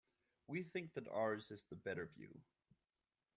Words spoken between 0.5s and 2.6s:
think that ours is the better view.